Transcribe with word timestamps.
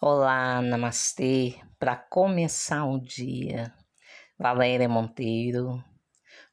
Olá, 0.00 0.62
namastê. 0.62 1.60
Para 1.76 1.96
começar 1.96 2.84
o 2.84 3.00
dia, 3.00 3.74
Valéria 4.38 4.88
Monteiro. 4.88 5.82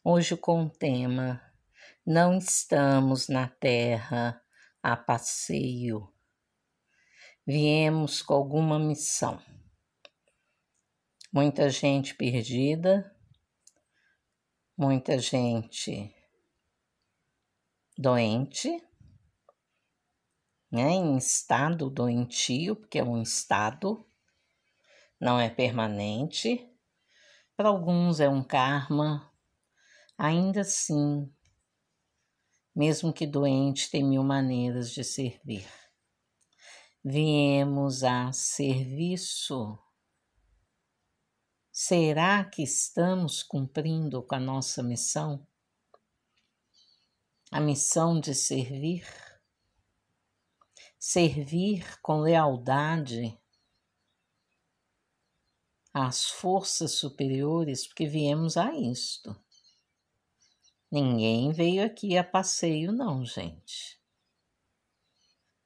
Hoje 0.04 0.36
com 0.36 0.64
o 0.64 0.70
tema 0.70 1.40
Não 2.04 2.40
estamos 2.40 3.28
na 3.28 3.48
terra 3.48 4.42
a 4.82 4.98
passeio. 4.98 6.12
Viemos 7.46 8.24
com 8.24 8.34
alguma 8.34 8.80
missão. 8.80 9.40
Muita 11.32 11.70
gente 11.70 12.16
perdida, 12.16 13.16
muita 14.76 15.20
gente 15.20 16.12
doente 17.96 18.82
né, 20.76 20.92
em 20.92 21.16
estado 21.16 21.90
doentio, 21.90 22.76
porque 22.76 23.00
é 23.00 23.04
um 23.04 23.22
estado, 23.22 24.06
não 25.18 25.40
é 25.40 25.50
permanente. 25.50 26.70
Para 27.56 27.70
alguns 27.70 28.20
é 28.20 28.28
um 28.28 28.44
karma. 28.44 29.32
Ainda 30.18 30.62
assim, 30.62 31.32
mesmo 32.76 33.14
que 33.14 33.26
doente, 33.26 33.90
tem 33.90 34.04
mil 34.04 34.22
maneiras 34.22 34.92
de 34.92 35.02
servir. 35.02 35.66
Viemos 37.02 38.04
a 38.04 38.34
serviço. 38.34 39.80
Será 41.72 42.44
que 42.44 42.64
estamos 42.64 43.42
cumprindo 43.44 44.22
com 44.24 44.36
a 44.36 44.40
nossa 44.40 44.84
missão? 44.84 45.48
A 47.50 47.62
missão 47.62 48.20
de 48.20 48.36
servir? 48.36 49.06
Servir 51.08 52.02
com 52.02 52.22
lealdade 52.22 53.40
às 55.94 56.32
forças 56.32 56.94
superiores, 56.94 57.86
porque 57.86 58.08
viemos 58.08 58.58
a 58.58 58.74
isto. 58.74 59.40
Ninguém 60.92 61.52
veio 61.52 61.86
aqui 61.86 62.18
a 62.18 62.24
passeio, 62.24 62.92
não, 62.92 63.24
gente. 63.24 64.02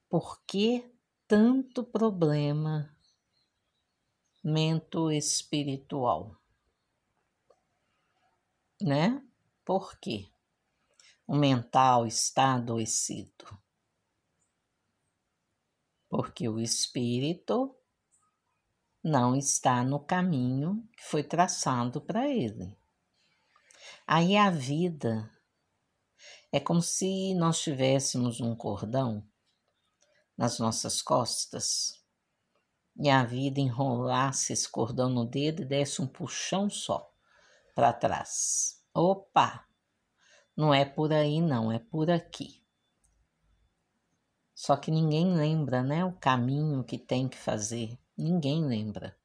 Por 0.10 0.44
que 0.44 0.94
tanto 1.26 1.86
problema 1.86 2.94
mento 4.44 5.10
espiritual? 5.10 6.36
Né? 8.82 9.26
Por 9.64 9.98
quê? 10.00 10.30
O 11.26 11.34
mental 11.34 12.06
está 12.06 12.56
adoecido 12.56 13.58
porque 16.10 16.50
o 16.50 16.60
espírito 16.60 17.76
não 19.02 19.36
está 19.36 19.84
no 19.84 20.00
caminho 20.00 20.84
que 20.98 21.04
foi 21.04 21.24
traçado 21.24 22.02
para 22.02 22.28
ele. 22.28 22.76
Aí 24.06 24.36
a 24.36 24.50
vida 24.50 25.32
é 26.52 26.60
como 26.60 26.82
se 26.82 27.34
nós 27.36 27.62
tivéssemos 27.62 28.42
um 28.42 28.56
cordão 28.56 29.24
nas 30.36 30.58
nossas 30.58 31.02
costas 31.02 32.00
e 33.00 33.10
a 33.10 33.24
vida 33.24 33.62
enrolasse 33.62 34.52
esse 34.52 34.68
cordão 34.68 35.10
no 35.10 35.26
dedo 35.26 35.62
e 35.62 35.66
desse 35.66 36.02
um 36.02 36.08
puxão 36.08 36.70
só 36.70 37.14
para 37.76 37.94
trás. 37.94 38.84
Opa! 38.94 39.66
Não 40.58 40.74
é 40.74 40.84
por 40.84 41.14
aí, 41.14 41.40
não, 41.40 41.72
é 41.72 41.80
por 41.80 42.10
aqui. 42.10 42.59
Só 44.62 44.76
que 44.76 44.92
ninguém 44.92 45.38
lembra, 45.38 45.82
né, 45.82 46.04
o 46.04 46.12
caminho 46.12 46.84
que 46.84 46.98
tem 46.98 47.30
que 47.30 47.38
fazer. 47.38 47.98
Ninguém 48.18 48.66
lembra. 48.66 49.16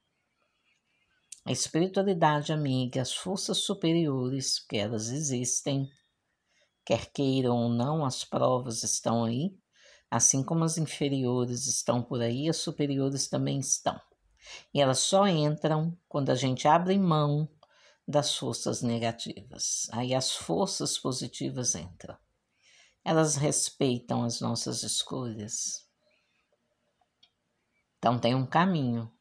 A 1.45 1.51
espiritualidade 1.51 2.53
amiga, 2.53 3.03
as 3.03 3.13
forças 3.13 3.59
superiores, 3.59 4.61
que 4.61 4.77
elas 4.77 5.09
existem, 5.09 5.91
quer 6.87 7.11
queiram 7.11 7.57
ou 7.57 7.69
não, 7.69 8.05
as 8.05 8.23
provas 8.23 8.85
estão 8.85 9.25
aí, 9.25 9.59
assim 10.09 10.41
como 10.41 10.63
as 10.63 10.79
inferiores 10.79 11.67
estão 11.67 12.01
por 12.01 12.23
aí, 12.23 12.49
as 12.49 12.59
superiores 12.59 13.27
também 13.27 13.59
estão. 13.59 14.01
E 14.73 14.81
elas 14.81 15.01
só 15.01 15.27
entram 15.27 15.99
quando 16.09 16.31
a 16.31 16.37
gente 16.37 16.69
abre 16.69 16.97
mão 16.97 17.49
das 18.07 18.37
forças 18.37 18.83
negativas. 18.83 19.89
Aí 19.91 20.15
as 20.15 20.31
forças 20.31 20.97
positivas 20.97 21.75
entram 21.75 22.17
elas 23.05 23.37
respeitam 23.37 24.25
as 24.25 24.41
nossas 24.41 24.83
escolhas. 24.83 25.87
Então, 27.99 28.19
tem 28.19 28.35
um 28.35 28.47
caminho. 28.47 29.13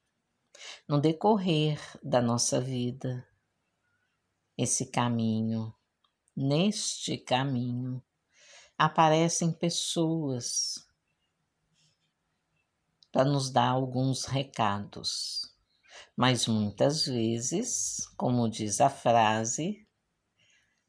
No 0.88 1.02
decorrer 1.02 1.80
da 2.02 2.22
nossa 2.22 2.62
vida, 2.62 3.28
esse 4.58 4.86
caminho, 4.86 5.74
neste 6.36 7.18
caminho, 7.18 8.02
aparecem 8.78 9.52
pessoas 9.52 10.88
para 13.12 13.26
nos 13.26 13.52
dar 13.52 13.70
alguns 13.70 14.26
recados. 14.26 15.54
Mas 16.16 16.48
muitas 16.48 17.06
vezes, 17.06 18.08
como 18.16 18.50
diz 18.50 18.80
a 18.80 18.90
frase, 18.90 19.83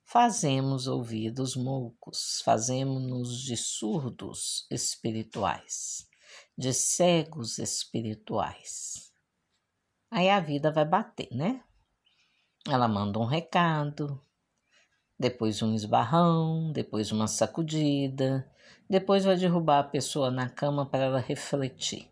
fazemos 0.05 0.87
ouvidos 0.87 1.57
moucos, 1.57 2.41
fazemos-nos 2.45 3.41
de 3.41 3.57
surdos 3.57 4.67
espirituais, 4.71 6.07
de 6.57 6.73
cegos 6.73 7.59
espirituais. 7.59 9.13
Aí 10.11 10.29
a 10.29 10.39
vida 10.39 10.71
vai 10.71 10.85
bater, 10.85 11.29
né? 11.33 11.65
Ela 12.69 12.87
manda 12.87 13.19
um 13.19 13.25
recado, 13.25 14.21
depois 15.19 15.63
um 15.63 15.75
esbarrão, 15.75 16.71
depois 16.73 17.11
uma 17.11 17.27
sacudida, 17.27 18.49
depois 18.89 19.25
vai 19.25 19.37
derrubar 19.37 19.81
a 19.81 19.85
pessoa 19.85 20.31
na 20.31 20.49
cama 20.49 20.87
para 20.87 21.05
ela 21.05 21.19
refletir 21.19 22.09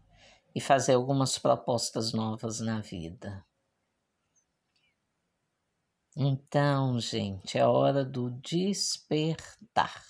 e 0.54 0.60
fazer 0.60 0.94
algumas 0.94 1.38
propostas 1.38 2.12
novas 2.12 2.60
na 2.60 2.80
vida. 2.80 3.44
Então, 6.14 7.00
gente, 7.00 7.56
é 7.56 7.66
hora 7.66 8.04
do 8.04 8.30
despertar. 8.30 10.04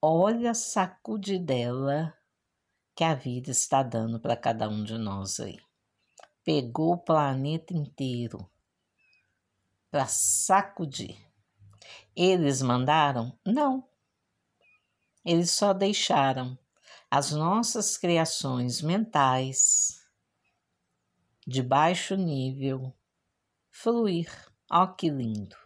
Olha 0.00 0.50
a 0.50 0.54
sacudidela 0.54 2.14
que 2.94 3.02
a 3.02 3.14
vida 3.14 3.50
está 3.50 3.82
dando 3.82 4.20
para 4.20 4.36
cada 4.36 4.68
um 4.68 4.84
de 4.84 4.98
nós 4.98 5.40
aí. 5.40 5.58
Pegou 6.44 6.92
o 6.92 6.98
planeta 6.98 7.72
inteiro 7.72 8.46
para 9.90 10.06
sacudir. 10.06 11.16
Eles 12.14 12.60
mandaram? 12.60 13.38
Não. 13.46 13.88
Eles 15.24 15.50
só 15.52 15.72
deixaram 15.72 16.58
as 17.10 17.32
nossas 17.32 17.96
criações 17.96 18.82
mentais 18.82 20.06
de 21.46 21.62
baixo 21.62 22.14
nível 22.14 22.94
fluir 23.70 24.53
Ó 24.70 24.86
que 24.86 25.10
lindo! 25.10 25.56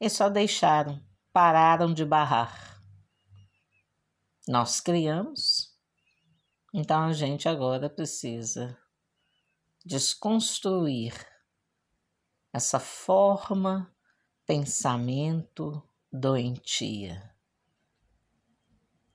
E 0.00 0.08
só 0.08 0.28
deixaram, 0.28 1.02
pararam 1.32 1.92
de 1.92 2.04
barrar. 2.04 2.82
Nós 4.48 4.80
criamos, 4.80 5.76
então 6.72 7.04
a 7.04 7.12
gente 7.12 7.48
agora 7.48 7.90
precisa 7.90 8.76
desconstruir 9.84 11.14
essa 12.52 12.80
forma, 12.80 13.94
pensamento 14.44 15.82
doentia, 16.12 17.34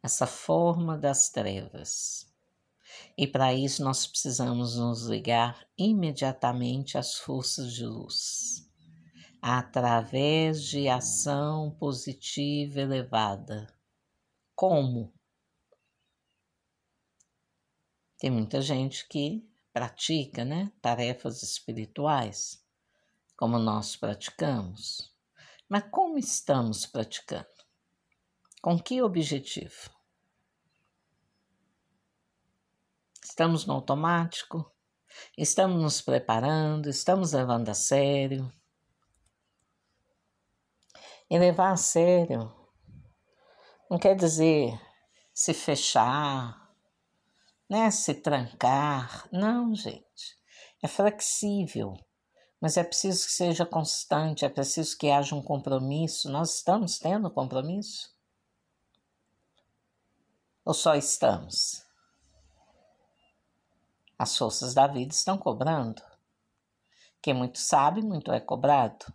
essa 0.01 0.25
forma 0.25 0.97
das 0.97 1.29
trevas. 1.29 2.24
E 3.17 3.25
para 3.25 3.53
isso 3.53 3.83
nós 3.83 4.05
precisamos 4.05 4.77
nos 4.77 5.07
ligar 5.07 5.65
imediatamente 5.77 6.97
às 6.97 7.15
forças 7.15 7.73
de 7.73 7.85
luz, 7.85 8.69
através 9.41 10.63
de 10.63 10.87
ação 10.87 11.71
positiva 11.79 12.81
elevada. 12.81 13.67
Como? 14.53 15.13
Tem 18.17 18.29
muita 18.29 18.61
gente 18.61 19.07
que 19.07 19.47
pratica, 19.73 20.45
né, 20.45 20.71
tarefas 20.81 21.43
espirituais, 21.43 22.63
como 23.37 23.59
nós 23.59 23.95
praticamos. 23.95 25.13
Mas 25.67 25.83
como 25.91 26.17
estamos 26.17 26.85
praticando? 26.85 27.47
Com 28.61 28.79
que 28.79 29.01
objetivo? 29.01 29.94
Estamos 33.35 33.65
no 33.65 33.73
automático? 33.73 34.71
Estamos 35.37 35.81
nos 35.81 35.99
preparando? 35.99 36.87
Estamos 36.87 37.33
levando 37.33 37.67
a 37.67 37.73
sério? 37.73 38.49
E 41.29 41.37
levar 41.37 41.73
a 41.73 41.75
sério 41.75 42.49
não 43.89 43.99
quer 43.99 44.15
dizer 44.15 44.79
se 45.33 45.53
fechar, 45.53 46.73
né? 47.69 47.91
Se 47.91 48.13
trancar. 48.13 49.27
Não, 49.33 49.75
gente. 49.75 50.39
É 50.81 50.87
flexível, 50.87 51.93
mas 52.61 52.77
é 52.77 52.85
preciso 52.85 53.25
que 53.25 53.33
seja 53.33 53.65
constante, 53.65 54.45
é 54.45 54.49
preciso 54.49 54.97
que 54.97 55.11
haja 55.11 55.35
um 55.35 55.43
compromisso. 55.43 56.31
Nós 56.31 56.55
estamos 56.55 56.97
tendo 56.99 57.29
compromisso? 57.29 58.15
Ou 60.63 60.73
só 60.73 60.95
estamos? 60.95 61.84
As 64.17 64.37
forças 64.37 64.73
da 64.73 64.87
vida 64.87 65.13
estão 65.13 65.37
cobrando. 65.37 66.01
Quem 67.21 67.33
muito 67.33 67.59
sabe, 67.59 68.01
muito 68.01 68.31
é 68.31 68.39
cobrado. 68.39 69.05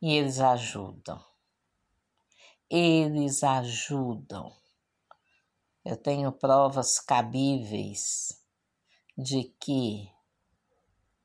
E 0.00 0.12
eles 0.12 0.40
ajudam. 0.40 1.24
Eles 2.70 3.42
ajudam. 3.42 4.56
Eu 5.84 5.96
tenho 5.96 6.32
provas 6.32 6.98
cabíveis 6.98 8.42
de 9.16 9.44
que 9.60 10.10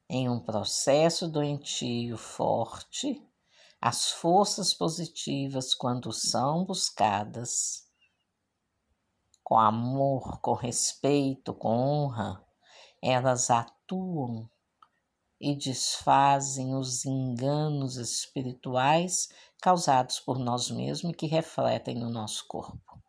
em 0.10 0.28
um 0.28 0.40
processo 0.40 1.28
doentio 1.28 2.18
forte, 2.18 3.22
as 3.80 4.12
forças 4.12 4.74
positivas, 4.74 5.74
quando 5.74 6.12
são 6.12 6.66
buscadas 6.66 7.89
com 9.50 9.58
amor, 9.58 10.40
com 10.42 10.54
respeito, 10.54 11.56
com 11.56 11.70
honra, 11.70 12.46
elas 13.02 13.50
atuam 13.50 14.48
e 15.42 15.56
desfazem 15.56 16.76
os 16.76 17.04
enganos 17.04 17.96
espirituais 17.96 19.28
causados 19.60 20.20
por 20.20 20.38
nós 20.38 20.70
mesmos 20.70 21.12
e 21.12 21.16
que 21.16 21.26
refletem 21.26 21.96
no 21.96 22.12
nosso 22.12 22.46
corpo. 22.48 23.02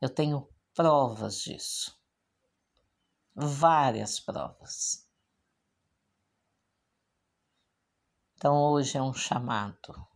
Eu 0.00 0.08
tenho 0.08 0.48
provas 0.72 1.42
disso. 1.42 2.00
Várias 3.34 4.20
provas. 4.20 5.10
Então 8.36 8.56
hoje 8.62 8.96
é 8.96 9.02
um 9.02 9.12
chamado. 9.12 10.06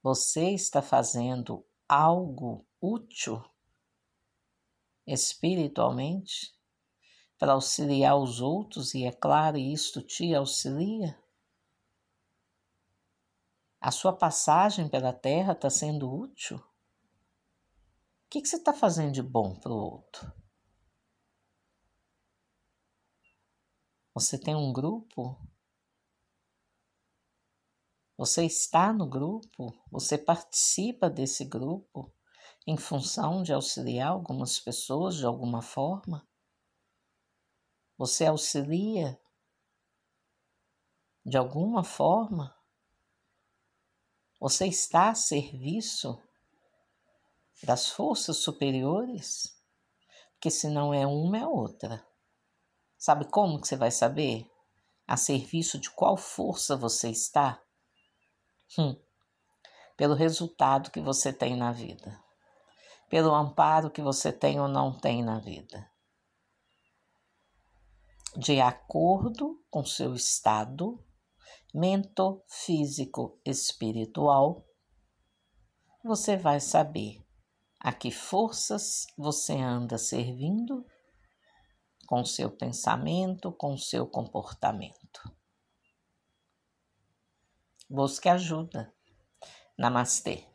Você 0.00 0.50
está 0.50 0.80
fazendo 0.80 1.66
algo 1.88 2.64
útil 2.80 3.42
espiritualmente 5.08 6.54
para 7.38 7.52
auxiliar 7.52 8.16
os 8.16 8.40
outros 8.40 8.94
e 8.94 9.04
é 9.04 9.12
claro, 9.12 9.56
isto 9.56 10.02
te 10.02 10.34
auxilia? 10.34 11.18
A 13.80 13.90
sua 13.90 14.12
passagem 14.12 14.88
pela 14.88 15.12
Terra 15.12 15.52
está 15.52 15.70
sendo 15.70 16.12
útil? 16.12 16.58
O 16.58 16.62
que, 18.30 18.42
que 18.42 18.48
você 18.48 18.56
está 18.56 18.74
fazendo 18.74 19.12
de 19.12 19.22
bom 19.22 19.54
para 19.58 19.72
o 19.72 19.76
outro? 19.76 20.32
Você 24.12 24.36
tem 24.36 24.54
um 24.54 24.72
grupo? 24.72 25.40
Você 28.16 28.44
está 28.44 28.92
no 28.92 29.08
grupo? 29.08 29.72
Você 29.92 30.18
participa 30.18 31.08
desse 31.08 31.44
grupo 31.44 32.12
em 32.68 32.76
função 32.76 33.42
de 33.42 33.50
auxiliar 33.50 34.08
algumas 34.08 34.60
pessoas 34.60 35.16
de 35.16 35.24
alguma 35.24 35.62
forma? 35.62 36.28
Você 37.96 38.26
auxilia 38.26 39.18
de 41.24 41.38
alguma 41.38 41.82
forma? 41.82 42.54
Você 44.38 44.66
está 44.66 45.08
a 45.08 45.14
serviço 45.14 46.22
das 47.62 47.88
forças 47.88 48.36
superiores? 48.36 49.58
Porque 50.32 50.50
se 50.50 50.68
não 50.68 50.92
é 50.92 51.06
uma, 51.06 51.38
é 51.38 51.46
outra. 51.46 52.06
Sabe 52.98 53.24
como 53.30 53.62
que 53.62 53.66
você 53.66 53.76
vai 53.76 53.90
saber? 53.90 54.46
A 55.06 55.16
serviço 55.16 55.78
de 55.78 55.88
qual 55.88 56.18
força 56.18 56.76
você 56.76 57.08
está? 57.08 57.62
Hum, 58.78 58.94
pelo 59.96 60.14
resultado 60.14 60.90
que 60.90 61.00
você 61.00 61.32
tem 61.32 61.56
na 61.56 61.72
vida. 61.72 62.27
Pelo 63.08 63.34
amparo 63.34 63.90
que 63.90 64.02
você 64.02 64.32
tem 64.32 64.60
ou 64.60 64.68
não 64.68 64.92
tem 64.98 65.22
na 65.22 65.38
vida. 65.38 65.90
De 68.36 68.60
acordo 68.60 69.64
com 69.70 69.84
seu 69.84 70.14
estado 70.14 71.02
mental, 71.74 72.44
físico, 72.46 73.40
espiritual, 73.44 74.66
você 76.04 76.36
vai 76.36 76.60
saber 76.60 77.24
a 77.80 77.92
que 77.92 78.10
forças 78.10 79.06
você 79.16 79.54
anda 79.54 79.98
servindo 79.98 80.86
com 82.06 82.24
seu 82.24 82.50
pensamento, 82.50 83.52
com 83.52 83.76
seu 83.76 84.06
comportamento. 84.06 85.20
Busque 87.88 88.28
ajuda. 88.28 88.94
Namastê. 89.78 90.46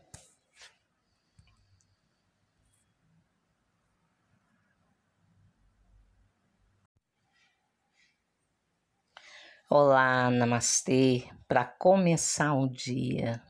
Olá, 9.76 10.30
namastê. 10.30 11.28
Para 11.48 11.66
começar 11.66 12.54
o 12.54 12.68
dia, 12.68 13.44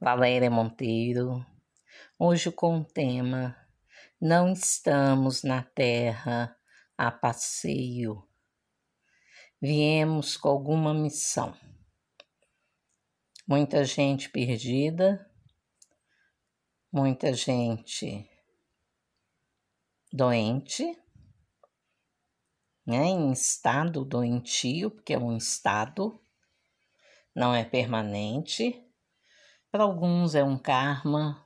Valéria 0.00 0.48
Monteiro, 0.48 1.44
hoje 2.16 2.52
com 2.52 2.78
o 2.78 2.84
tema 2.84 3.56
Não 4.20 4.52
estamos 4.52 5.42
na 5.42 5.64
Terra 5.64 6.56
a 6.96 7.10
passeio. 7.10 8.22
Viemos 9.60 10.36
com 10.36 10.50
alguma 10.50 10.94
missão. 10.94 11.52
Muita 13.44 13.84
gente 13.84 14.28
perdida, 14.28 15.28
muita 16.92 17.34
gente 17.34 18.30
doente 20.12 20.96
né, 22.86 23.06
em 23.06 23.32
estado 23.32 24.04
doentio, 24.04 24.90
porque 24.90 25.14
é 25.14 25.18
um 25.18 25.36
estado, 25.36 26.20
não 27.34 27.52
é 27.52 27.64
permanente. 27.64 28.82
Para 29.70 29.82
alguns 29.82 30.34
é 30.34 30.44
um 30.44 30.56
karma. 30.56 31.44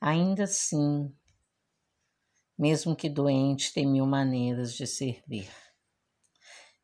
Ainda 0.00 0.44
assim, 0.44 1.12
mesmo 2.56 2.94
que 2.94 3.08
doente, 3.08 3.72
tem 3.72 3.86
mil 3.86 4.06
maneiras 4.06 4.74
de 4.74 4.86
servir. 4.86 5.50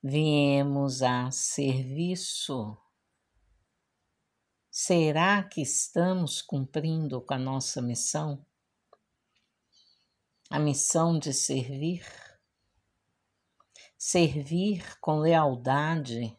Viemos 0.03 1.03
a 1.03 1.31
serviço. 1.31 2.77
Será 4.71 5.43
que 5.43 5.61
estamos 5.61 6.43
cumprindo 6.43 7.21
com 7.21 7.35
a 7.35 7.39
nossa 7.39 7.81
missão? 7.83 8.45
A 10.49 10.59
missão 10.59 11.19
de 11.19 11.33
servir? 11.33 12.03
Servir 14.03 14.99
com 14.99 15.19
lealdade 15.19 16.35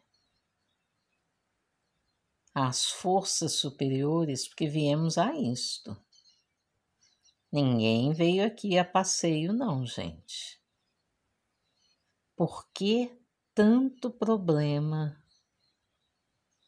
às 2.52 2.90
forças 2.90 3.52
superiores, 3.52 4.48
porque 4.48 4.66
viemos 4.66 5.16
a 5.16 5.32
isto. 5.36 5.96
Ninguém 7.52 8.12
veio 8.12 8.44
aqui 8.44 8.76
a 8.76 8.84
passeio, 8.84 9.52
não, 9.52 9.86
gente. 9.86 10.60
Por 12.34 12.68
que 12.72 13.16
tanto 13.54 14.10
problema 14.10 15.24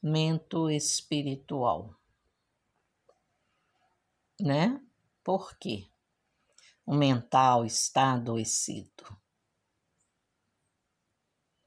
mento 0.01 0.71
espiritual? 0.71 1.93
Né? 4.41 4.81
Por 5.25 5.59
quê? 5.59 5.89
O 6.87 6.95
mental 6.95 7.65
está 7.65 8.13
adoecido 8.13 9.24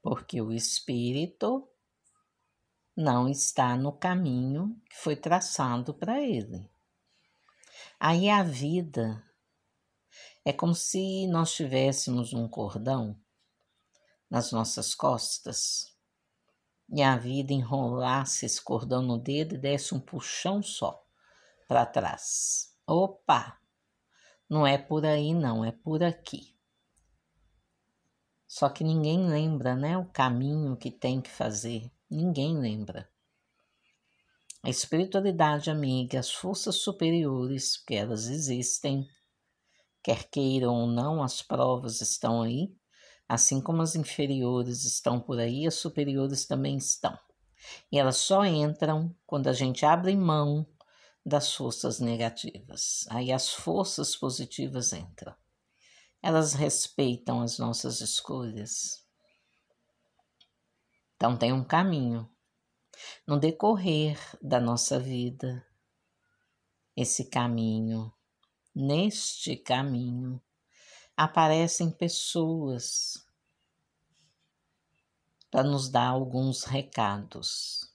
porque 0.02 0.40
o 0.40 0.52
espírito 0.52 1.68
não 2.96 3.28
está 3.28 3.76
no 3.76 3.92
caminho 3.92 4.76
que 4.90 4.96
foi 4.96 5.14
traçado 5.14 5.94
para 5.94 6.20
ele. 6.20 6.68
Aí 8.00 8.28
a 8.28 8.42
vida 8.42 9.24
é 10.44 10.52
como 10.52 10.74
se 10.74 11.26
nós 11.28 11.54
tivéssemos 11.54 12.32
um 12.32 12.48
cordão 12.48 13.16
nas 14.30 14.50
nossas 14.50 14.94
costas 14.94 15.96
e 16.90 17.02
a 17.02 17.16
vida 17.16 17.52
enrolasse 17.52 18.46
esse 18.46 18.62
cordão 18.62 19.02
no 19.02 19.18
dedo 19.18 19.54
e 19.54 19.58
desse 19.58 19.94
um 19.94 20.00
puxão 20.00 20.62
só 20.62 21.04
para 21.68 21.86
trás. 21.86 22.74
Opa! 22.86 23.58
Não 24.48 24.66
é 24.66 24.78
por 24.78 25.04
aí, 25.04 25.34
não, 25.34 25.64
é 25.64 25.70
por 25.70 26.02
aqui. 26.02 26.57
Só 28.48 28.68
que 28.68 28.82
ninguém 28.82 29.28
lembra, 29.28 29.76
né, 29.76 29.96
o 29.96 30.06
caminho 30.06 30.76
que 30.76 30.90
tem 30.90 31.20
que 31.20 31.30
fazer. 31.30 31.88
Ninguém 32.10 32.58
lembra. 32.58 33.08
A 34.62 34.70
espiritualidade 34.70 35.70
amiga, 35.70 36.18
as 36.18 36.32
forças 36.32 36.76
superiores, 36.76 37.76
porque 37.76 37.94
elas 37.94 38.26
existem, 38.26 39.06
Quer 40.02 40.24
queiram 40.30 40.74
ou 40.74 40.86
não, 40.86 41.22
as 41.22 41.42
provas 41.42 42.00
estão 42.00 42.40
aí, 42.42 42.74
assim 43.28 43.60
como 43.60 43.82
as 43.82 43.94
inferiores 43.94 44.84
estão 44.84 45.20
por 45.20 45.38
aí, 45.38 45.66
as 45.66 45.74
superiores 45.74 46.46
também 46.46 46.78
estão. 46.78 47.18
E 47.92 47.98
elas 47.98 48.16
só 48.16 48.44
entram 48.44 49.14
quando 49.26 49.48
a 49.48 49.52
gente 49.52 49.84
abre 49.84 50.16
mão 50.16 50.66
das 51.26 51.52
forças 51.52 52.00
negativas. 52.00 53.06
Aí 53.10 53.30
as 53.30 53.52
forças 53.52 54.16
positivas 54.16 54.94
entram. 54.94 55.34
Elas 56.22 56.52
respeitam 56.52 57.40
as 57.40 57.58
nossas 57.58 58.00
escolhas. 58.00 59.06
Então 61.16 61.36
tem 61.36 61.52
um 61.52 61.64
caminho. 61.64 62.28
No 63.26 63.38
decorrer 63.38 64.18
da 64.42 64.60
nossa 64.60 64.98
vida, 64.98 65.64
esse 66.96 67.24
caminho, 67.26 68.12
neste 68.74 69.56
caminho, 69.56 70.40
aparecem 71.16 71.90
pessoas 71.90 73.24
para 75.50 75.62
nos 75.62 75.88
dar 75.88 76.08
alguns 76.08 76.64
recados. 76.64 77.92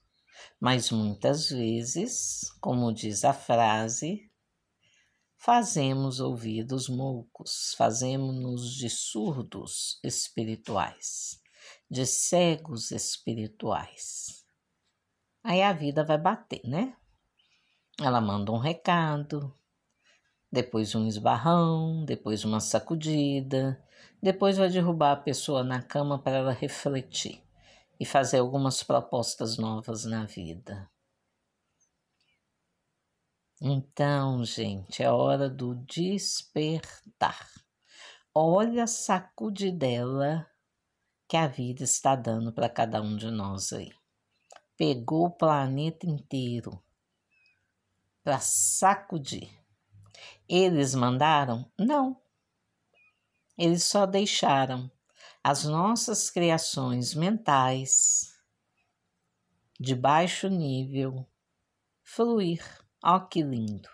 Mas 0.59 0.91
muitas 0.91 1.49
vezes, 1.49 2.51
como 2.59 2.93
diz 2.93 3.23
a 3.25 3.33
frase, 3.33 4.31
fazemos 5.43 6.21
ouvidos 6.21 6.87
moucos, 6.87 7.73
fazemos-nos 7.77 8.71
de 8.71 8.89
surdos 8.89 9.99
espirituais, 10.01 11.41
de 11.91 12.05
cegos 12.05 12.91
espirituais. 12.91 14.45
Aí 15.43 15.61
a 15.61 15.73
vida 15.73 16.01
vai 16.05 16.17
bater, 16.17 16.61
né? 16.63 16.95
Ela 17.99 18.21
manda 18.21 18.53
um 18.53 18.57
recado, 18.57 19.53
depois 20.49 20.95
um 20.95 21.05
esbarrão, 21.05 22.05
depois 22.05 22.45
uma 22.45 22.61
sacudida, 22.61 23.83
depois 24.21 24.57
vai 24.57 24.69
derrubar 24.69 25.11
a 25.11 25.17
pessoa 25.17 25.61
na 25.61 25.81
cama 25.81 26.17
para 26.17 26.37
ela 26.37 26.53
refletir 26.53 27.43
e 27.99 28.05
fazer 28.05 28.37
algumas 28.37 28.81
propostas 28.81 29.57
novas 29.57 30.05
na 30.05 30.23
vida. 30.23 30.89
Então, 33.65 34.43
gente, 34.43 35.01
é 35.01 35.09
hora 35.09 35.49
do 35.49 35.73
despertar. 35.73 37.49
Olha 38.35 38.83
a 38.83 38.87
sacudidela 38.87 40.45
que 41.29 41.37
a 41.37 41.47
vida 41.47 41.81
está 41.81 42.13
dando 42.13 42.51
para 42.51 42.67
cada 42.67 43.01
um 43.01 43.15
de 43.15 43.31
nós 43.31 43.71
aí. 43.71 43.93
Pegou 44.75 45.27
o 45.27 45.31
planeta 45.31 46.05
inteiro 46.05 46.83
para 48.21 48.37
sacudir. 48.41 49.49
Eles 50.45 50.93
mandaram? 50.93 51.71
Não. 51.79 52.21
Eles 53.57 53.85
só 53.85 54.05
deixaram 54.05 54.91
as 55.41 55.63
nossas 55.63 56.29
criações 56.29 57.15
mentais 57.15 58.37
de 59.79 59.95
baixo 59.95 60.49
nível 60.49 61.25
fluir. 62.03 62.82
Ó, 63.05 63.17
oh, 63.17 63.27
que 63.27 63.43
lindo! 63.43 63.89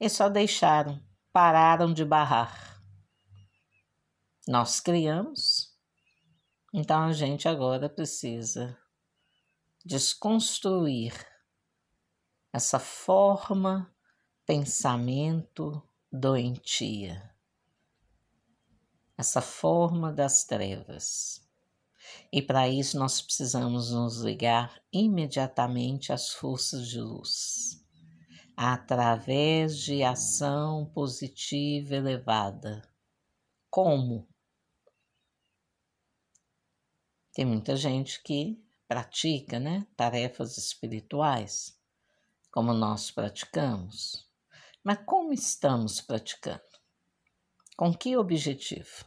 E 0.00 0.08
só 0.10 0.28
deixaram, 0.28 1.00
pararam 1.32 1.94
de 1.94 2.04
barrar. 2.04 2.82
Nós 4.48 4.80
criamos, 4.80 5.72
então 6.74 7.04
a 7.04 7.12
gente 7.12 7.46
agora 7.46 7.88
precisa 7.88 8.76
desconstruir 9.84 11.14
essa 12.52 12.80
forma, 12.80 13.94
pensamento 14.44 15.80
doentia, 16.10 17.32
essa 19.16 19.40
forma 19.40 20.12
das 20.12 20.44
trevas. 20.44 21.45
E 22.32 22.42
para 22.42 22.68
isso 22.68 22.98
nós 22.98 23.20
precisamos 23.20 23.90
nos 23.90 24.20
ligar 24.20 24.80
imediatamente 24.92 26.12
às 26.12 26.30
forças 26.30 26.88
de 26.88 27.00
luz, 27.00 27.84
através 28.56 29.78
de 29.78 30.02
ação 30.02 30.90
positiva 30.94 31.94
elevada. 31.94 32.82
Como? 33.70 34.28
Tem 37.32 37.44
muita 37.44 37.76
gente 37.76 38.22
que 38.22 38.62
pratica, 38.88 39.58
né, 39.58 39.86
tarefas 39.96 40.56
espirituais, 40.56 41.78
como 42.50 42.72
nós 42.72 43.10
praticamos. 43.10 44.26
Mas 44.82 44.98
como 45.04 45.32
estamos 45.32 46.00
praticando? 46.00 46.62
Com 47.76 47.92
que 47.92 48.16
objetivo? 48.16 49.04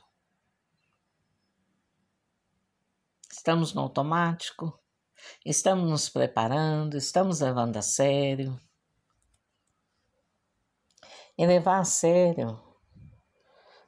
Estamos 3.39 3.73
no 3.73 3.83
automático? 3.83 4.77
Estamos 5.45 5.89
nos 5.89 6.09
preparando? 6.09 6.97
Estamos 6.97 7.39
levando 7.39 7.77
a 7.77 7.81
sério? 7.81 8.59
E 11.37 11.47
levar 11.47 11.79
a 11.79 11.85
sério 11.85 12.61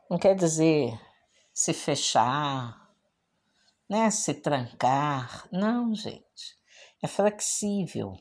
não 0.09 0.17
quer 0.17 0.35
dizer 0.35 0.97
se 1.53 1.73
fechar, 1.73 2.95
né? 3.89 4.09
se 4.09 4.35
trancar. 4.35 5.49
Não, 5.51 5.93
gente. 5.93 6.57
É 7.01 7.07
flexível, 7.07 8.17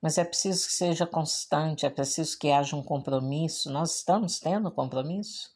mas 0.00 0.16
é 0.16 0.24
preciso 0.24 0.66
que 0.68 0.72
seja 0.72 1.06
constante, 1.06 1.84
é 1.84 1.90
preciso 1.90 2.38
que 2.38 2.50
haja 2.50 2.74
um 2.74 2.82
compromisso. 2.82 3.70
Nós 3.70 3.96
estamos 3.96 4.40
tendo 4.40 4.72
compromisso? 4.72 5.54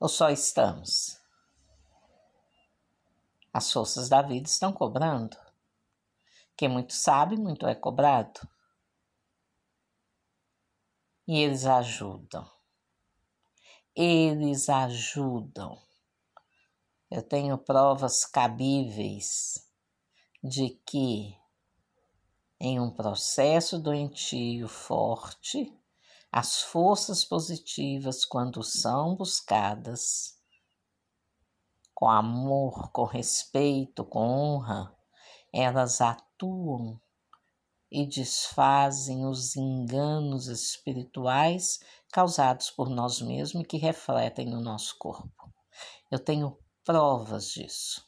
Ou 0.00 0.08
só 0.08 0.30
estamos? 0.30 1.24
As 3.56 3.72
forças 3.72 4.10
da 4.10 4.20
vida 4.20 4.46
estão 4.46 4.70
cobrando. 4.70 5.34
Quem 6.54 6.68
muito 6.68 6.92
sabe, 6.92 7.38
muito 7.38 7.66
é 7.66 7.74
cobrado. 7.74 8.46
E 11.26 11.38
eles 11.38 11.64
ajudam. 11.64 12.46
Eles 13.94 14.68
ajudam. 14.68 15.80
Eu 17.10 17.22
tenho 17.22 17.56
provas 17.56 18.26
cabíveis 18.26 19.66
de 20.44 20.78
que 20.86 21.34
em 22.60 22.78
um 22.78 22.90
processo 22.90 23.78
doentio 23.78 24.68
forte, 24.68 25.74
as 26.30 26.60
forças 26.60 27.24
positivas, 27.24 28.22
quando 28.26 28.62
são 28.62 29.16
buscadas, 29.16 30.35
com 31.96 32.10
amor, 32.10 32.90
com 32.92 33.04
respeito, 33.04 34.04
com 34.04 34.20
honra, 34.20 34.94
elas 35.50 36.02
atuam 36.02 37.00
e 37.90 38.06
desfazem 38.06 39.24
os 39.24 39.56
enganos 39.56 40.46
espirituais 40.46 41.80
causados 42.12 42.70
por 42.70 42.90
nós 42.90 43.22
mesmos 43.22 43.62
e 43.62 43.66
que 43.66 43.78
refletem 43.78 44.44
no 44.44 44.60
nosso 44.60 44.98
corpo. 44.98 45.50
Eu 46.10 46.18
tenho 46.18 46.62
provas 46.84 47.48
disso. 47.48 48.06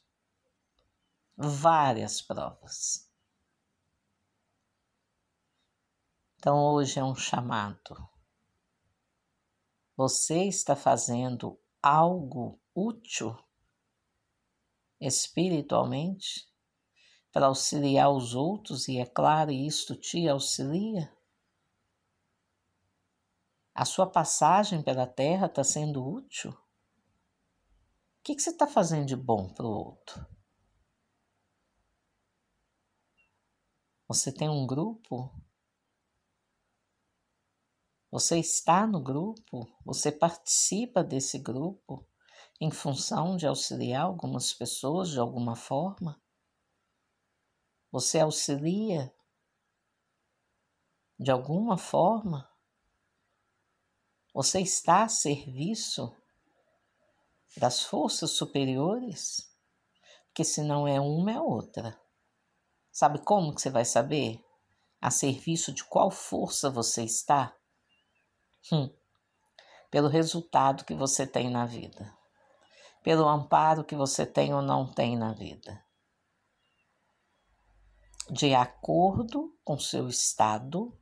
Várias 1.34 2.20
provas. 2.20 3.10
Então 6.36 6.62
hoje 6.62 7.00
é 7.00 7.04
um 7.04 7.14
chamado. 7.14 8.06
Você 9.96 10.44
está 10.44 10.76
fazendo 10.76 11.58
algo 11.82 12.60
útil 12.74 13.34
espiritualmente 15.00 16.46
para 17.32 17.46
auxiliar 17.46 18.10
os 18.10 18.34
outros 18.34 18.88
e 18.88 18.98
é 18.98 19.06
claro, 19.06 19.50
isto 19.50 19.94
te 19.94 20.28
auxilia? 20.28 21.12
A 23.74 23.84
sua 23.84 24.10
passagem 24.10 24.82
pela 24.82 25.06
Terra 25.06 25.46
está 25.46 25.62
sendo 25.62 26.04
útil? 26.04 26.50
O 26.50 26.56
que, 28.24 28.34
que 28.34 28.42
você 28.42 28.50
está 28.50 28.66
fazendo 28.66 29.06
de 29.06 29.14
bom 29.16 29.48
para 29.48 29.64
o 29.64 29.70
outro? 29.70 30.26
Você 34.08 34.32
tem 34.32 34.48
um 34.48 34.66
grupo? 34.66 35.30
Você 38.10 38.38
está 38.38 38.86
no 38.86 39.02
grupo? 39.02 39.70
Você 39.84 40.10
participa 40.10 41.04
desse 41.04 41.38
grupo? 41.38 42.06
Em 42.60 42.70
função 42.70 43.36
de 43.36 43.46
auxiliar 43.46 44.02
algumas 44.02 44.52
pessoas 44.52 45.10
de 45.10 45.18
alguma 45.18 45.54
forma? 45.54 46.20
Você 47.90 48.18
auxilia 48.20 49.14
de 51.18 51.30
alguma 51.30 51.78
forma? 51.78 52.48
Você 54.34 54.60
está 54.60 55.04
a 55.04 55.08
serviço 55.08 56.14
das 57.56 57.82
forças 57.82 58.32
superiores? 58.32 59.48
Porque 60.26 60.44
se 60.44 60.62
não 60.62 60.86
é 60.86 61.00
uma, 61.00 61.32
é 61.32 61.40
outra. 61.40 61.98
Sabe 62.92 63.20
como 63.20 63.54
que 63.54 63.62
você 63.62 63.70
vai 63.70 63.84
saber? 63.84 64.44
A 65.00 65.10
serviço 65.10 65.72
de 65.72 65.84
qual 65.84 66.10
força 66.10 66.68
você 66.68 67.04
está? 67.04 67.56
Hum. 68.72 68.92
Pelo 69.90 70.08
resultado 70.08 70.84
que 70.84 70.94
você 70.94 71.26
tem 71.26 71.48
na 71.48 71.64
vida. 71.64 72.17
Pelo 73.02 73.28
amparo 73.28 73.84
que 73.84 73.96
você 73.96 74.26
tem 74.26 74.54
ou 74.54 74.62
não 74.62 74.86
tem 74.92 75.16
na 75.16 75.32
vida. 75.32 75.84
De 78.30 78.54
acordo 78.54 79.56
com 79.64 79.78
seu 79.78 80.08
estado 80.08 80.96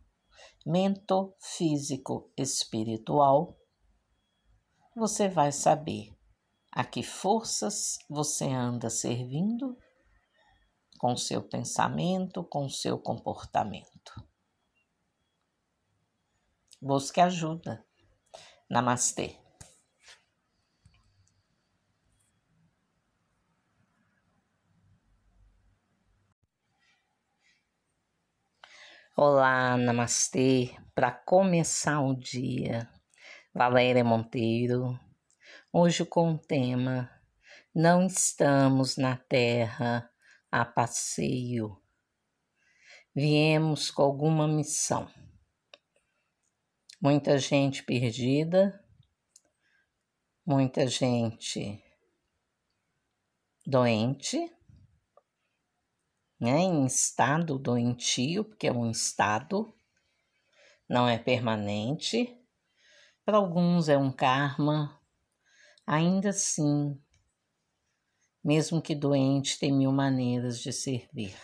mental, 0.65 1.37
físico, 1.41 2.31
espiritual, 2.37 3.57
você 4.95 5.29
vai 5.29 5.51
saber 5.53 6.17
a 6.73 6.85
que 6.85 7.03
forças 7.03 7.99
você 8.09 8.47
anda 8.47 8.91
servindo 8.91 9.77
com 10.99 11.17
seu 11.17 11.43
pensamento, 11.43 12.45
com 12.45 12.69
seu 12.69 12.99
comportamento. 12.99 14.13
Busque 16.81 17.21
ajuda. 17.21 17.85
Namastê. 18.69 19.46
Olá, 29.19 29.79
namastê. 29.79 30.77
Para 30.95 31.11
começar 31.11 32.03
o 32.03 32.15
dia, 32.15 32.87
Valéria 33.55 34.05
Monteiro, 34.05 35.01
hoje 35.73 36.05
com 36.05 36.35
o 36.35 36.39
tema 36.39 37.11
Não 37.75 38.07
estamos 38.07 38.99
na 38.99 39.17
Terra 39.17 40.07
a 40.53 40.67
passeio. 40.67 41.81
Viemos 43.15 43.91
com 43.91 44.03
alguma 44.03 44.47
missão. 44.47 45.11
Muita 47.01 47.39
gente 47.39 47.83
perdida, 47.85 48.85
muita 50.45 50.87
gente 50.87 51.83
doente 53.67 54.55
né, 56.39 56.61
em 56.61 56.85
estado 56.85 57.59
doentio, 57.59 58.45
porque 58.45 58.67
é 58.67 58.73
um 58.73 58.91
estado, 58.91 59.75
não 60.89 61.09
é 61.09 61.19
permanente. 61.19 62.39
Para 63.25 63.39
alguns 63.39 63.89
é 63.89 63.97
um 63.97 64.13
karma, 64.13 65.01
ainda 65.87 66.31
assim, 66.31 67.01
mesmo 68.45 68.81
que 68.81 68.95
doente, 68.95 69.59
tem 69.59 69.73
mil 69.73 69.91
maneiras 69.91 70.61
de 70.61 70.73
servir. 70.73 71.37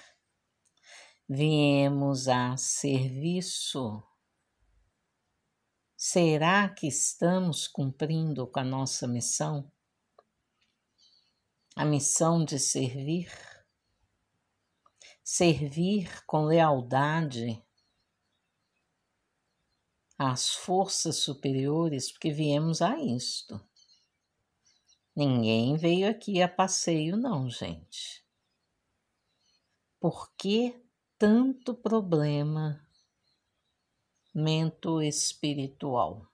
Viemos 1.29 2.29
a 2.29 2.57
serviço. 2.57 4.03
Será 5.97 6.69
que 6.69 6.87
estamos 6.87 7.67
cumprindo 7.67 8.47
com 8.47 8.61
a 8.61 8.65
nossa 8.65 9.09
missão? 9.09 9.71
A 11.75 11.85
missão 11.85 12.45
de 12.45 12.59
servir? 12.59 13.31
Servir 15.23 16.25
com 16.27 16.45
lealdade 16.45 17.63
às 20.19 20.55
forças 20.55 21.17
superiores, 21.17 22.11
porque 22.11 22.33
viemos 22.33 22.83
a 22.83 22.99
isto. 22.99 23.61
Ninguém 25.15 25.77
veio 25.77 26.09
aqui 26.09 26.43
a 26.43 26.49
passeio, 26.49 27.17
não, 27.17 27.49
gente. 27.49 28.25
Por 30.01 30.33
que 30.35 30.85
tanto 31.19 31.75
problema 31.75 32.85
mento 34.35 35.01
espiritual? 35.03 36.27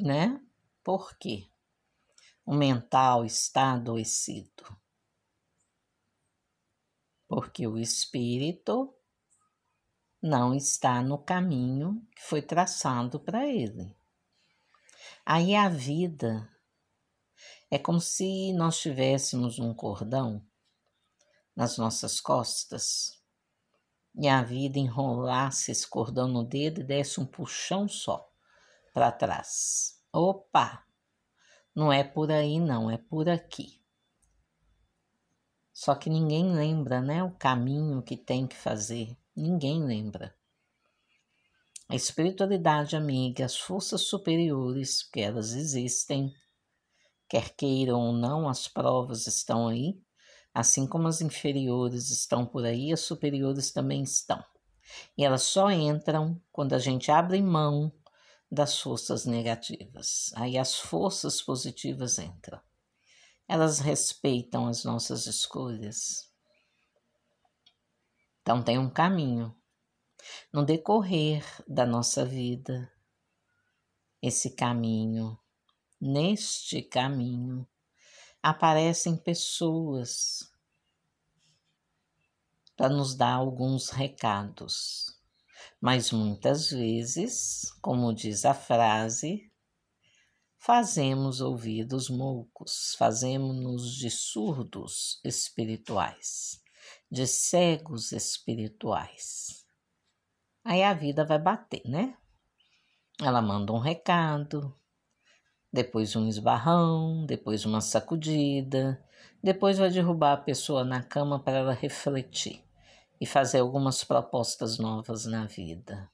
Né? 0.00 0.40
Por 0.82 1.16
quê? 1.18 1.50
O 2.44 2.54
mental 2.54 3.24
está 3.24 3.74
adoecido 3.74 4.79
porque 7.30 7.64
o 7.64 7.78
espírito 7.78 8.92
não 10.20 10.52
está 10.52 11.00
no 11.00 11.16
caminho 11.16 12.04
que 12.16 12.22
foi 12.22 12.42
traçado 12.42 13.20
para 13.20 13.46
ele. 13.46 13.96
Aí 15.24 15.54
a 15.54 15.68
vida 15.68 16.50
é 17.70 17.78
como 17.78 18.00
se 18.00 18.52
nós 18.54 18.80
tivéssemos 18.80 19.60
um 19.60 19.72
cordão 19.72 20.44
nas 21.54 21.78
nossas 21.78 22.20
costas 22.20 23.16
e 24.16 24.26
a 24.26 24.42
vida 24.42 24.80
enrolasse 24.80 25.70
esse 25.70 25.86
cordão 25.86 26.26
no 26.26 26.42
dedo 26.42 26.80
e 26.80 26.84
desse 26.84 27.20
um 27.20 27.24
puxão 27.24 27.86
só 27.86 28.28
para 28.92 29.12
trás. 29.12 30.02
Opa! 30.12 30.84
Não 31.76 31.92
é 31.92 32.02
por 32.02 32.32
aí, 32.32 32.58
não, 32.58 32.90
é 32.90 32.98
por 32.98 33.28
aqui. 33.28 33.79
Só 35.82 35.94
que 35.94 36.10
ninguém 36.10 36.52
lembra, 36.52 37.00
né, 37.00 37.24
o 37.24 37.30
caminho 37.30 38.02
que 38.02 38.14
tem 38.14 38.46
que 38.46 38.54
fazer. 38.54 39.16
Ninguém 39.34 39.82
lembra. 39.82 40.36
A 41.88 41.96
espiritualidade 41.96 42.96
amiga, 42.96 43.46
as 43.46 43.56
forças 43.56 44.02
superiores, 44.02 45.02
que 45.02 45.22
elas 45.22 45.54
existem, 45.54 46.30
quer 47.26 47.56
queiram 47.56 47.98
ou 47.98 48.12
não, 48.12 48.46
as 48.46 48.68
provas 48.68 49.26
estão 49.26 49.68
aí, 49.68 49.98
assim 50.52 50.86
como 50.86 51.08
as 51.08 51.22
inferiores 51.22 52.10
estão 52.10 52.44
por 52.44 52.66
aí, 52.66 52.92
as 52.92 53.00
superiores 53.00 53.72
também 53.72 54.02
estão. 54.02 54.44
E 55.16 55.24
elas 55.24 55.44
só 55.44 55.70
entram 55.70 56.38
quando 56.52 56.74
a 56.74 56.78
gente 56.78 57.10
abre 57.10 57.40
mão 57.40 57.90
das 58.52 58.78
forças 58.78 59.24
negativas. 59.24 60.30
Aí 60.34 60.58
as 60.58 60.78
forças 60.78 61.40
positivas 61.40 62.18
entram 62.18 62.60
elas 63.50 63.80
respeitam 63.80 64.68
as 64.68 64.84
nossas 64.84 65.26
escolhas. 65.26 66.32
Então, 68.40 68.62
tem 68.62 68.78
um 68.78 68.88
caminho. 68.88 69.52
No 70.52 70.64
decorrer 70.64 71.44
da 71.66 71.84
nossa 71.84 72.24
vida, 72.24 72.88
esse 74.22 74.54
caminho, 74.54 75.36
neste 76.00 76.80
caminho, 76.80 77.66
aparecem 78.40 79.16
pessoas 79.16 80.48
para 82.76 82.88
nos 82.88 83.16
dar 83.16 83.34
alguns 83.34 83.90
recados. 83.90 85.18
Mas 85.80 86.12
muitas 86.12 86.70
vezes, 86.70 87.72
como 87.82 88.14
diz 88.14 88.44
a 88.44 88.54
frase, 88.54 89.49
fazemos 90.60 91.40
ouvidos 91.40 92.10
moucos, 92.10 92.94
fazemos-nos 92.98 93.94
de 93.94 94.10
surdos 94.10 95.18
espirituais, 95.24 96.62
de 97.10 97.26
cegos 97.26 98.12
espirituais. 98.12 99.64
Aí 100.62 100.82
a 100.82 100.92
vida 100.92 101.24
vai 101.24 101.38
bater, 101.38 101.80
né? 101.86 102.14
Ela 103.22 103.40
manda 103.40 103.72
um 103.72 103.78
recado, 103.78 104.78
depois 105.72 106.14
um 106.14 106.28
esbarrão, 106.28 107.24
depois 107.24 107.64
uma 107.64 107.80
sacudida, 107.80 109.02
depois 109.42 109.78
vai 109.78 109.90
derrubar 109.90 110.34
a 110.34 110.42
pessoa 110.42 110.84
na 110.84 111.02
cama 111.02 111.42
para 111.42 111.56
ela 111.58 111.72
refletir 111.72 112.62
e 113.18 113.24
fazer 113.24 113.60
algumas 113.60 114.04
propostas 114.04 114.78
novas 114.78 115.24
na 115.24 115.46
vida. 115.46 116.10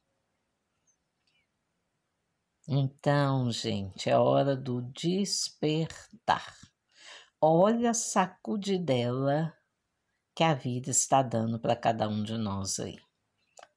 Então, 2.69 3.49
gente, 3.53 4.11
é 4.11 4.19
hora 4.19 4.57
do 4.57 4.83
despertar. 4.83 6.53
Olha 7.41 7.91
a 7.91 7.95
sacudidela 7.95 9.57
que 10.35 10.43
a 10.43 10.53
vida 10.53 10.91
está 10.91 11.23
dando 11.23 11.61
para 11.61 11.77
cada 11.77 12.09
um 12.09 12.25
de 12.25 12.37
nós 12.37 12.81
aí. 12.81 12.99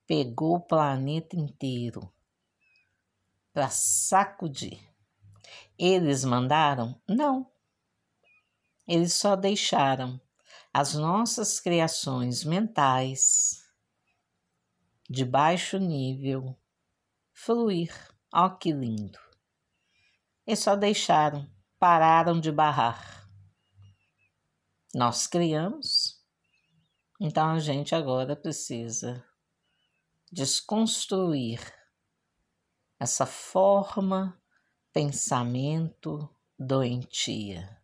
Pegou 0.07 0.55
o 0.55 0.59
planeta 0.59 1.35
inteiro 1.35 2.11
para 3.53 3.69
sacudir. 3.69 4.81
Eles 5.77 6.25
mandaram? 6.25 6.99
Não. 7.07 7.47
Eles 8.87 9.13
só 9.13 9.35
deixaram 9.35 10.19
as 10.73 10.95
nossas 10.95 11.59
criações 11.59 12.43
mentais 12.43 13.63
de 15.07 15.23
baixo 15.23 15.77
nível 15.77 16.57
fluir 17.31 17.93
Ó 18.31 18.45
oh, 18.45 18.57
que 18.57 18.71
lindo! 18.71 19.19
E 20.45 20.55
só 20.55 20.75
deixaram, 20.75 21.49
pararam 21.79 22.39
de 22.39 22.51
barrar. 22.51 23.27
Nós 24.93 25.27
criamos, 25.27 26.23
então 27.19 27.51
a 27.51 27.59
gente 27.59 27.93
agora 27.93 28.35
precisa 28.35 29.23
desconstruir 30.31 31.59
essa 32.99 33.25
forma, 33.25 34.39
pensamento 34.91 36.29
doentia, 36.57 37.81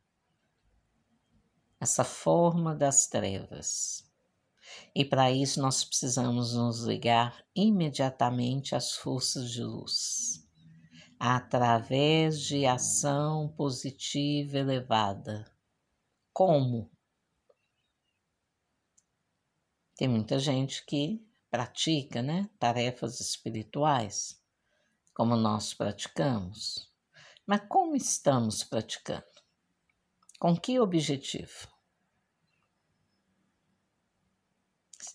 essa 1.80 2.04
forma 2.04 2.76
das 2.76 3.08
trevas. 3.08 4.05
E 4.94 5.04
para 5.04 5.32
isso 5.32 5.62
nós 5.62 5.84
precisamos 5.84 6.54
nos 6.56 6.84
ligar 6.84 7.46
imediatamente 7.56 8.76
às 8.76 8.94
forças 8.94 9.52
de 9.52 9.64
luz, 9.64 10.48
através 11.20 12.42
de 12.42 12.66
ação 12.66 13.54
positiva 13.56 14.58
elevada. 14.58 15.46
Como? 16.34 16.92
Tem 19.96 20.08
muita 20.08 20.40
gente 20.40 20.86
que 20.86 21.26
pratica, 21.50 22.22
né, 22.22 22.50
tarefas 22.60 23.22
espirituais, 23.22 24.42
como 25.14 25.38
nós 25.38 25.74
praticamos. 25.74 26.92
Mas 27.48 27.62
como 27.70 27.96
estamos 27.96 28.64
praticando? 28.64 29.24
Com 30.40 30.58
que 30.58 30.80
objetivo? 30.80 31.75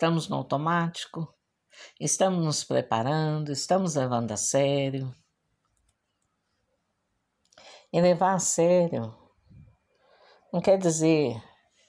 Estamos 0.00 0.30
no 0.30 0.36
automático? 0.36 1.28
Estamos 2.00 2.42
nos 2.42 2.64
preparando? 2.64 3.52
Estamos 3.52 3.96
levando 3.96 4.32
a 4.32 4.36
sério? 4.38 5.14
E 7.92 8.00
levar 8.00 8.32
a 8.32 8.38
sério 8.38 9.14
não 10.50 10.62
quer 10.62 10.78
dizer 10.78 11.38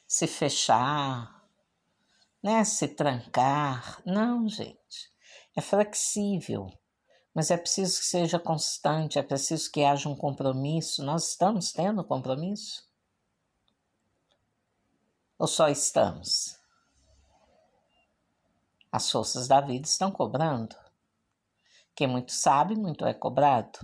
se 0.05 0.27
fechar, 0.27 1.41
né? 2.43 2.65
Se 2.65 2.85
trancar. 2.89 4.01
Não, 4.05 4.45
gente. 4.49 5.09
É 5.55 5.61
flexível, 5.61 6.67
mas 7.33 7.49
é 7.49 7.55
preciso 7.55 7.97
que 7.97 8.05
seja 8.07 8.37
constante, 8.37 9.19
é 9.19 9.23
preciso 9.23 9.71
que 9.71 9.85
haja 9.85 10.09
um 10.09 10.17
compromisso. 10.17 11.01
Nós 11.01 11.29
estamos 11.29 11.71
tendo 11.71 12.03
compromisso? 12.03 12.85
Ou 15.39 15.47
só 15.47 15.69
estamos? 15.69 16.60
As 18.91 19.09
forças 19.09 19.47
da 19.47 19.61
vida 19.61 19.87
estão 19.87 20.11
cobrando. 20.11 20.75
Quem 21.95 22.07
muito 22.07 22.31
sabe, 22.31 22.75
muito 22.75 23.05
é 23.05 23.13
cobrado. 23.13 23.79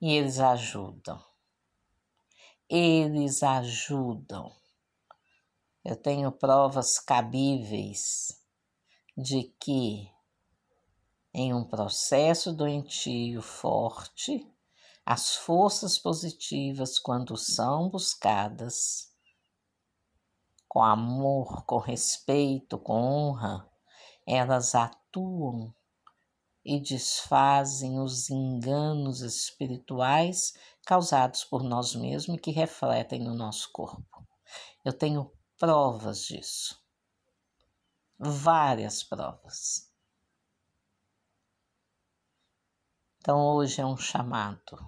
E 0.00 0.12
eles 0.12 0.40
ajudam. 0.40 1.24
Eles 2.68 3.42
ajudam. 3.42 4.54
Eu 5.84 5.94
tenho 5.94 6.32
provas 6.32 6.98
cabíveis 6.98 8.42
de 9.16 9.44
que 9.60 10.10
em 11.32 11.54
um 11.54 11.62
processo 11.62 12.52
doentio 12.52 13.42
forte, 13.42 14.50
as 15.04 15.36
forças 15.36 15.98
positivas, 15.98 16.98
quando 16.98 17.36
são 17.36 17.88
buscadas, 17.88 19.14
com 20.76 20.82
amor, 20.82 21.64
com 21.64 21.78
respeito, 21.78 22.78
com 22.78 23.00
honra, 23.00 23.66
elas 24.26 24.74
atuam 24.74 25.74
e 26.62 26.78
desfazem 26.78 27.98
os 27.98 28.28
enganos 28.28 29.22
espirituais 29.22 30.52
causados 30.84 31.44
por 31.44 31.62
nós 31.62 31.94
mesmos 31.94 32.36
e 32.36 32.40
que 32.42 32.50
refletem 32.50 33.24
no 33.24 33.32
nosso 33.32 33.72
corpo. 33.72 34.28
Eu 34.84 34.92
tenho 34.92 35.32
provas 35.56 36.26
disso. 36.26 36.78
Várias 38.18 39.02
provas. 39.02 39.90
Então 43.18 43.40
hoje 43.40 43.80
é 43.80 43.86
um 43.86 43.96
chamado. 43.96 44.78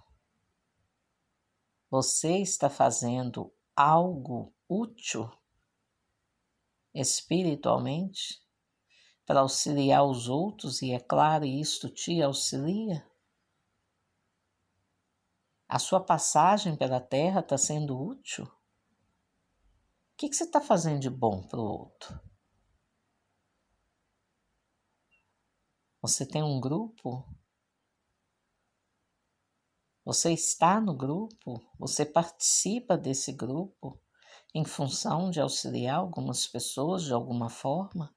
Você 1.90 2.36
está 2.36 2.68
fazendo 2.68 3.50
algo 3.74 4.52
útil 4.68 5.32
espiritualmente 6.94 8.42
para 9.26 9.40
auxiliar 9.40 10.04
os 10.04 10.28
outros 10.28 10.80
e 10.82 10.92
é 10.92 10.98
claro, 10.98 11.44
isto 11.44 11.88
te 11.88 12.22
auxilia? 12.22 13.06
A 15.68 15.78
sua 15.78 16.00
passagem 16.00 16.76
pela 16.76 17.00
Terra 17.00 17.40
está 17.40 17.58
sendo 17.58 18.00
útil? 18.00 18.44
O 18.44 18.50
que, 20.16 20.28
que 20.28 20.34
você 20.34 20.44
está 20.44 20.60
fazendo 20.60 21.00
de 21.00 21.10
bom 21.10 21.42
para 21.42 21.60
o 21.60 21.64
outro? 21.64 22.18
Você 26.00 26.24
tem 26.24 26.42
um 26.42 26.58
grupo? 26.58 27.24
Você 30.04 30.32
está 30.32 30.80
no 30.80 30.96
grupo? 30.96 31.60
Você 31.78 32.06
participa 32.06 32.96
desse 32.96 33.30
grupo? 33.30 34.00
Em 34.58 34.64
função 34.64 35.30
de 35.30 35.40
auxiliar 35.40 35.98
algumas 35.98 36.44
pessoas 36.44 37.04
de 37.04 37.12
alguma 37.12 37.48
forma? 37.48 38.12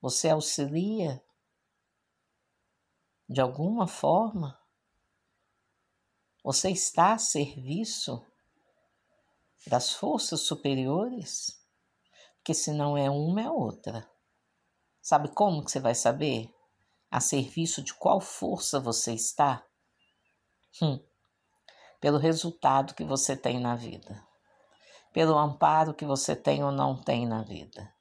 Você 0.00 0.28
auxilia 0.28 1.24
de 3.28 3.40
alguma 3.40 3.86
forma? 3.86 4.60
Você 6.42 6.70
está 6.70 7.12
a 7.12 7.18
serviço 7.18 8.20
das 9.64 9.92
forças 9.92 10.40
superiores? 10.40 11.64
Porque 12.38 12.52
se 12.52 12.72
não 12.72 12.98
é 12.98 13.08
uma, 13.08 13.42
é 13.42 13.48
outra. 13.48 14.10
Sabe 15.00 15.28
como 15.28 15.64
que 15.64 15.70
você 15.70 15.78
vai 15.78 15.94
saber? 15.94 16.52
A 17.08 17.20
serviço 17.20 17.80
de 17.80 17.94
qual 17.94 18.20
força 18.20 18.80
você 18.80 19.14
está? 19.14 19.64
Hum, 20.82 20.98
pelo 22.00 22.18
resultado 22.18 22.92
que 22.92 23.04
você 23.04 23.36
tem 23.36 23.60
na 23.60 23.76
vida 23.76 24.33
pelo 25.14 25.38
amparo 25.38 25.94
que 25.94 26.04
você 26.04 26.34
tem 26.34 26.64
ou 26.64 26.72
não 26.72 27.00
tem 27.00 27.24
na 27.24 27.44
vida. 27.44 27.94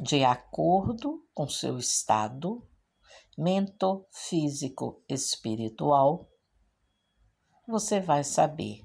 De 0.00 0.24
acordo 0.24 1.24
com 1.32 1.48
seu 1.48 1.78
estado 1.78 2.68
mental, 3.38 4.08
físico, 4.12 5.00
espiritual, 5.08 6.28
você 7.68 8.00
vai 8.00 8.24
saber 8.24 8.84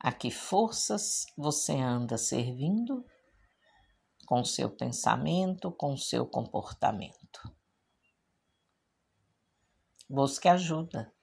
a 0.00 0.12
que 0.12 0.32
forças 0.32 1.26
você 1.38 1.74
anda 1.74 2.18
servindo 2.18 3.06
com 4.26 4.44
seu 4.44 4.68
pensamento, 4.68 5.70
com 5.70 5.96
seu 5.96 6.26
comportamento. 6.26 7.40
Busque 10.08 10.48
ajuda. 10.48 11.14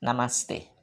Namastê. 0.00 0.73